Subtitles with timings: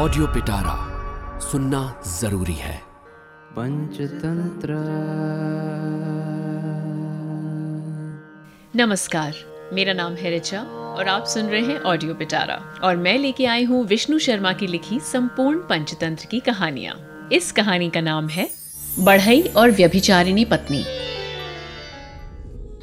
[0.00, 0.74] Audio पिटारा
[1.40, 2.76] सुनना ज़रूरी है।
[3.52, 4.74] पंचतंत्र।
[8.76, 9.34] नमस्कार
[9.72, 13.64] मेरा नाम है रिचा और आप सुन रहे हैं ऑडियो पिटारा और मैं लेके आई
[13.64, 18.48] हूँ विष्णु शर्मा की लिखी संपूर्ण पंचतंत्र की कहानियाँ। इस कहानी का नाम है
[18.98, 20.84] बढ़ई और व्यभिचारिणी पत्नी।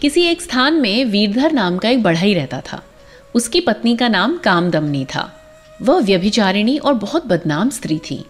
[0.00, 2.82] किसी एक स्थान में वीरधर नाम का एक बढ़ई रहता था।
[3.34, 5.43] उसकी पत्नी का नाम कामदमनी था।
[5.84, 8.24] वह व्यभिचारिणी और बहुत बदनाम स्त्री थी।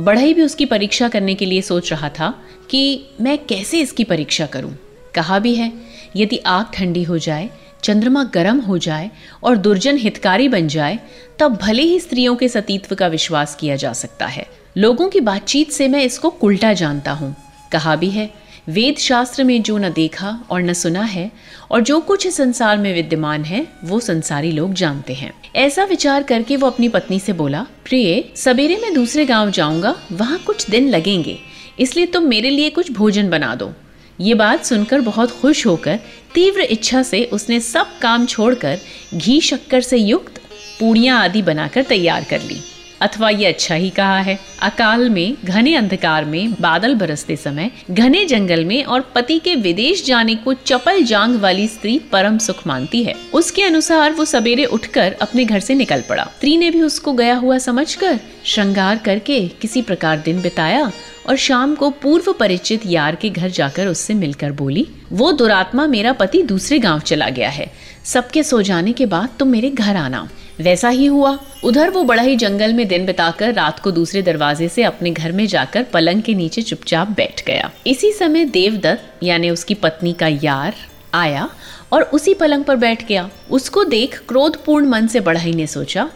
[0.00, 2.34] बढ़ई भी उसकी परीक्षा करने के लिए सोच रहा था
[2.70, 4.74] कि मैं कैसे इसकी परीक्षा करूँ।
[5.14, 5.72] कहा भी है,
[6.16, 7.50] यदि आग ठंडी हो जाए,
[7.82, 9.10] चंद्रमा गर्म हो जाए
[9.44, 10.98] और दुर्जन हितकारी बन जाए,
[11.38, 14.46] तब भले ही स्त्रियों के सतीत्व का विश्वास किया जा सकता है।
[14.76, 17.34] लोगों की बातचीत से मैं इसको उल्टा जानता हूँ।
[17.72, 18.30] कहा भी है
[18.70, 21.30] वेद शास्त्र में जो न देखा और न सुना है
[21.70, 26.56] और जो कुछ संसार में विद्यमान है, वो संसारी लोग जानते हैं। ऐसा विचार करके
[26.56, 31.38] वो अपनी पत्नी से बोला, प्रिय, सवेरे मैं दूसरे गाँव जाऊँगा, वहाँ कुछ दिन लगेंगे,
[31.78, 33.72] इसलिए तुम मेरे लिए कुछ भोजन बना दो।
[34.18, 35.98] ये बात सुनकर बहुत खुश होकर,
[36.34, 38.78] तीव्र इच्छा से उसने सब काम छोड़कर,
[39.14, 40.40] घी शक्कर से युक्त
[40.80, 42.60] पूड़ियाँ आदि बनाकर तैयार कर ली।
[43.00, 48.24] अथवा ये अच्छा ही कहा है। अकाल में, घने अंधकार में, बादल बरसते समय, घने
[48.24, 53.02] जंगल में और पति के विदेश जाने को चपल जांग वाली स्त्री परम सुख मानती
[53.04, 57.12] है। उसके अनुसार वो सवेरे उठकर अपने घर से निकल पड़ा। स्त्री ने भी उसको
[57.12, 60.90] गया हुआ समझकर, श्रृंगार करके किसी प्रकार दिन बिताया
[61.28, 66.12] और शाम को पूर्व परिचित यार के घर जाकर उससे मिलकर बोली, वो दुरात्मा मेरा
[66.12, 67.70] पति दूसरे गाँव चला गया है।
[68.04, 70.28] सबके सो जाने के बाद तुम मेरे घर आना।
[70.60, 74.68] वैसा ही हुआ। उधर वो बड़ा ही जंगल में दिन बिताकर रात को दूसरे दरवाजे
[74.68, 79.50] से अपने घर में जाकर पलंग के नीचे चुपचाप बैठ गया। इसी समय देवदत्त, यानी
[79.50, 80.74] उसकी पत्नी का यार,
[81.14, 81.48] आया
[81.92, 86.08] और उसी पलंग पर बैठ गया। उसको देख क्रोधपूर्ण मन से बढ़ई ने सोचा,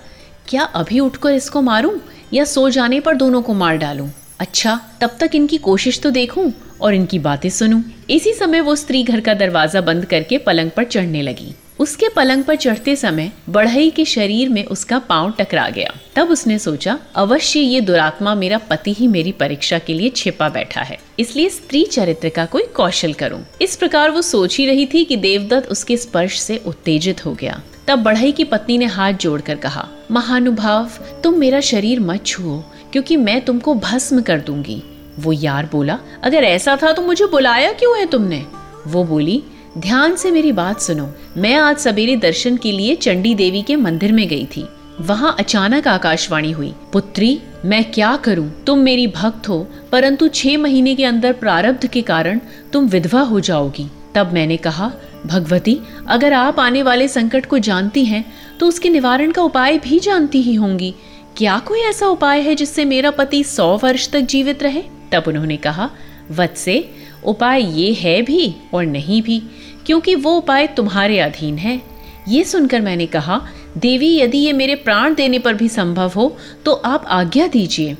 [0.49, 1.99] क्या अभी उठकर इसको मारूं
[2.33, 4.09] या सो जाने पर दोनों को मार डालूं?
[4.41, 9.03] अच्छा तब तक इनकी कोशिश तो देखूँ और इनकी बातें सुनूं। इसी समय वो स्त्री
[9.03, 13.91] घर का दरवाज़ा बंद करके पलंग पर चढ़ने लगी। उसके पलंग पर चढ़ते समय बढ़ई
[13.91, 18.93] के शरीर में उसका पाँव टकरा गया। तब उसने सोचा, अवश्य ये दुरात्मा मेरा पति
[18.93, 23.45] ही मेरी परीक्षा के लिए छिपा बैठा है। इसलिए स्त्री चरित्र का कोई कौशल करूँ।
[23.63, 27.61] इस प्रकार वो सोच ही रही थी कि देवदत्त उसके स्पर्श से उत्तेजित हो गया।
[27.89, 30.91] तब बढ़ई की पत्नी ने हाथ जोड़कर कहा, महानुभाव,
[31.25, 32.59] तुम मेरा शरीर मत छुओ,
[32.93, 34.83] क्योंकि मैं तुमको भस्म कर दूँगी।
[35.19, 38.47] वो यार बोला, अगर ऐसा था तो मुझे बुलाया क्यों है तुमने?
[38.87, 39.43] वो बोली
[39.79, 44.13] ध्यान से मेरी बात सुनो। मैं आज सवेरे दर्शन के लिए चंडी देवी के मंदिर
[44.13, 44.65] में गई थी।
[45.01, 48.65] वहाँ अचानक आकाशवाणी हुई। पुत्री, मैं क्या करूँ?
[48.65, 52.41] तुम मेरी भक्त हो, परंतु छह महीने के अंदर प्रारब्ध के कारण
[52.73, 54.91] तुम विधवा हो जाओगी। तब मैंने कहा,
[55.27, 58.25] भगवती, अगर आप आने वाले संकट को जानती हैं
[58.61, 60.95] तो उसके निवारण का उपाय भी जानती ही होंगी।
[61.37, 64.83] क्या कोई ऐसा उपाय है जिससे मेरा पति सौ वर्ष तक जीवित रहे?
[65.13, 65.91] तब उन्होंने कहा,
[66.31, 66.91] वत्से
[67.25, 69.43] उपाय ये है भी और नहीं भी,
[69.87, 71.81] क्योंकि वो उपाय तुम्हारे अधीन है।
[72.29, 73.41] ये सुनकर मैंने कहा,
[73.77, 77.97] देवी, यदि ये मेरे प्राण देने पर भी संभव हो तो आप आज्ञा दीजिए,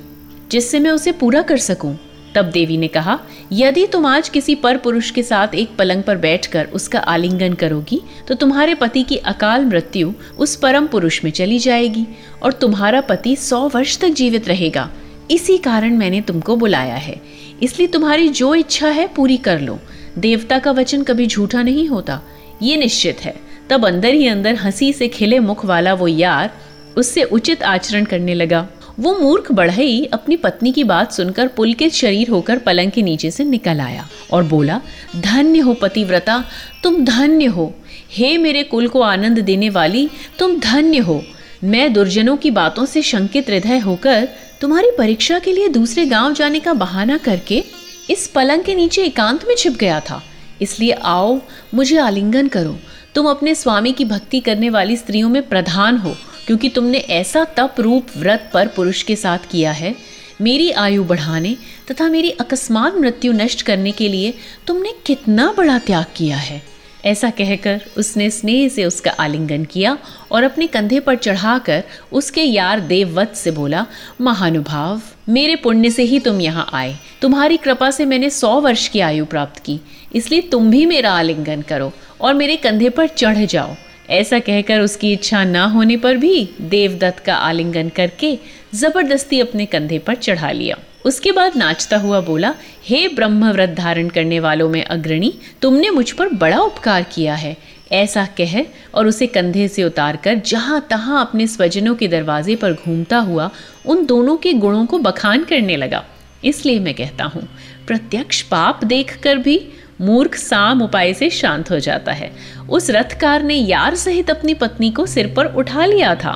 [0.51, 1.97] जिससे मैं उसे पूरा कर सकूँ।
[2.35, 3.19] तब देवी ने कहा,
[3.53, 8.01] यदि तुम आज किसी पर पुरुष के साथ एक पलंग पर बैठकर उसका आलिंगन करोगी
[8.29, 12.07] तो तुम्हारे पति की अकाल मृत्यु उस परम पुरुष में चली जाएगी
[12.43, 14.89] और तुम्हारा पति सौ वर्ष तक जीवित रहेगा।
[15.31, 17.21] इसी कारण मैंने तुमको बुलाया है।
[17.63, 19.79] इसलिए तुम्हारी जो इच्छा है पूरी कर लो।
[20.19, 22.23] देवता का वचन कभी झूठा नहीं होता।
[22.63, 23.35] ये निश्चित है।
[23.71, 26.51] तब अंदर ही अंदर हँसी से खिले मुख वाला वो यार
[26.97, 28.69] उससे उचित आचरण करने लगा।
[29.01, 33.45] वो मूर्ख बढ़ई अपनी पत्नी की बात सुनकर पुलकित शरीर होकर पलंग के नीचे से
[33.45, 34.81] निकल आया और बोला,
[35.17, 36.45] धन्य हो पतिव्रता,
[36.83, 37.75] तुम धन्य हो।
[38.11, 41.25] हे मेरे कुल को आनंद देने वाली, तुम धन्य हो।
[41.65, 44.29] मैं दुर्जनों की बातों से शंकित हृदय होकर
[44.65, 47.65] तुम्हारी परीक्षा के लिए दूसरे गाँव जाने का बहाना करके
[48.11, 50.23] इस पलंग के नीचे एकांत में छिप गया था।
[50.63, 51.41] इसलिए आओ,
[51.75, 52.79] मुझे आलिंगन करो।
[53.15, 56.17] तुम अपने स्वामी की भक्ति करने वाली स्त्रियों में प्रधान हो,
[56.47, 59.95] क्योंकि तुमने ऐसा तप रूप व्रत पर पुरुष के साथ किया है।
[60.41, 61.57] मेरी आयु बढ़ाने
[61.91, 64.35] तथा मेरी अकस्मात मृत्यु नष्ट करने के लिए
[64.67, 66.74] तुमने कितना बड़ा त्याग किया है।
[67.05, 69.97] ऐसा कहकर उसने स्नेह से उसका आलिंगन किया
[70.33, 73.87] और अपने कंधे पर चढ़ाकर उसके यार देववत से बोला,
[74.21, 79.01] महानुभाव, मेरे पुण्य से ही तुम यहाँ आए। तुम्हारी कृपा से मैंने सौ वर्ष की
[79.01, 79.79] आयु प्राप्त की।
[80.15, 83.75] इसलिए तुम भी मेरा आलिंगन करो और मेरे कंधे पर चढ़ जाओ।
[84.11, 88.37] ऐसा कहकर उसकी इच्छा न होने पर भी देवदत्त का आलिंगन करके
[88.75, 92.55] ज़बरदस्ती अपने कंधे पर चढ़ा लिया। उसके बाद नाचता हुआ बोला,
[92.85, 97.57] हे ब्रह्म व्रत धारण करने वालों में अग्रणी, तुमने मुझ पर बड़ा उपकार किया है।
[97.93, 98.55] ऐसा कह
[98.95, 103.51] और उसे कंधे से उतारकर जहाँ तहाँ अपने स्वजनों के दरवाजे पर घूमता हुआ
[103.87, 106.05] उन दोनों के गुणों को बखान करने लगा।
[106.45, 107.43] इसलिए मैं कहता हूँ,
[107.87, 109.61] प्रत्यक्ष पाप देखकर भी
[110.01, 112.31] मूर्ख साम उपाय से शांत हो जाता है।
[112.71, 116.33] उस रथकार ने यार सहित अपनी पत्नी को सिर पर उठा लिया था।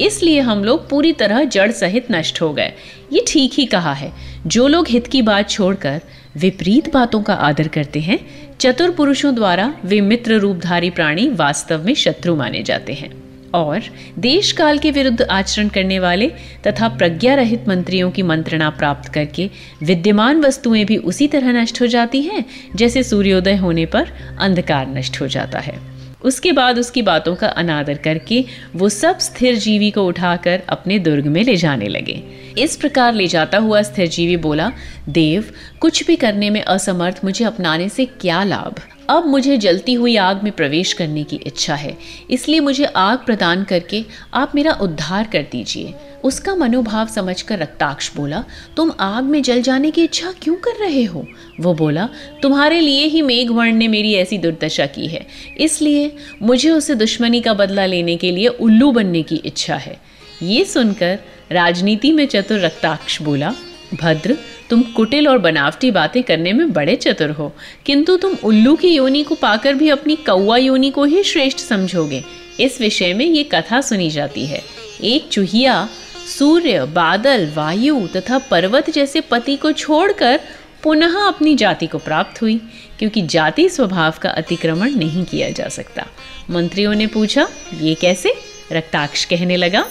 [0.00, 2.72] इसलिए हम लोग पूरी तरह जड़ सहित नष्ट हो गए।
[3.12, 4.12] ये ठीक ही कहा है।
[4.46, 6.00] जो लोग हित की बात छोड़कर
[6.36, 8.18] विपरीत बातों का आदर करते हैं,
[8.60, 13.82] चतुर पुरुषों द्वारा वे मित्र रूपधारी प्राणी वास्तव में शत्रु माने जाते हैं। और
[14.18, 16.26] देश काल के विरुद्ध आचरण करने वाले
[16.66, 19.50] तथा प्रज्ञा रहित मंत्रियों की मंत्रणा प्राप्त करके
[19.82, 22.44] विद्यमान वस्तुएँ भी उसी तरह नष्ट हो जाती हैं,
[22.76, 24.08] जैसे सूर्योदय होने पर
[24.38, 28.44] अंधकार नष्ट हो जाता है। उसके बाद उसकी बातों का अनादर करके
[28.76, 32.22] वो सब स्थिर जीवी को उठाकर अपने दुर्ग में ले जाने लगे।
[32.58, 34.72] इस प्रकार ले जाता हुआ स्थिर जीवी बोला,
[35.08, 35.44] देव,
[35.80, 38.74] कुछ भी करने में असमर्थ मुझे अपनाने से क्या लाभ?
[39.10, 41.96] अब मुझे जलती हुई आग में प्रवेश करने की इच्छा है।
[42.30, 44.04] इसलिए मुझे आग प्रदान करके
[44.34, 45.94] आप मेरा उद्धार कर दीजिए।
[46.24, 48.44] उसका मनोभाव समझकर रक्ताक्ष बोला,
[48.76, 51.26] तुम आग में जल जाने की इच्छा क्यों कर रहे हो?
[51.60, 52.08] वो बोला,
[52.42, 55.26] तुम्हारे लिए ही मेघवर्ण ने मेरी ऐसी दुर्दशा की है।
[55.58, 60.00] इसलिए मुझे उसे दुश्मनी का बदला लेने के लिए उल्लू बनने की इच्छा है।
[60.42, 61.18] ये सुनकर
[61.52, 63.54] राजनीति में चतुर रक्ताक्ष बोला,
[64.02, 64.38] भद्र,
[64.70, 67.52] तुम कुटिल और बनावटी बातें करने में बड़े चतुर हो।
[67.86, 72.24] किंतु तुम उल्लू की योनि को पाकर भी अपनी कौआ योनि को ही श्रेष्ठ समझोगे।
[72.60, 74.62] इस विषय में ये कथा सुनी जाती है।
[75.04, 75.88] एक चूहिया
[76.28, 80.40] सूर्य, बादल, वायु तथा पर्वत जैसे पति को छोड़कर
[80.82, 82.56] पुनः अपनी जाति को प्राप्त हुई,
[82.98, 86.06] क्योंकि जाति स्वभाव का अतिक्रमण नहीं किया जा सकता।
[86.50, 88.34] मंत्रियों ने पूछा, ये कैसे?
[88.72, 89.82] रक्ताक्ष कहने लगा,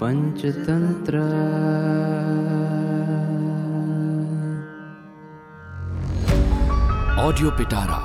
[0.00, 1.18] पंचतंत्र।
[7.22, 8.00] ऑडियो पिटारा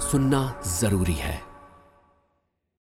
[0.00, 1.47] सुनना ज़रूरी है।